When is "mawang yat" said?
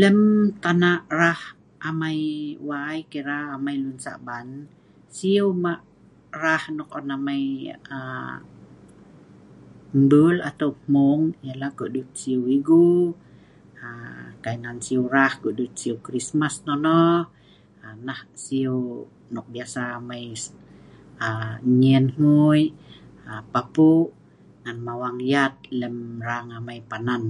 24.86-25.54